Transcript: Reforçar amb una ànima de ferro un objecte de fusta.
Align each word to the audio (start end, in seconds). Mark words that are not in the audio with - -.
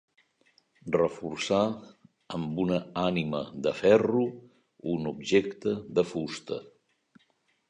Reforçar 0.95 1.59
amb 2.37 2.61
una 2.63 2.79
ànima 3.03 3.43
de 3.67 3.75
ferro 3.83 4.25
un 4.95 5.11
objecte 5.13 5.77
de 6.01 6.09
fusta. 6.15 6.61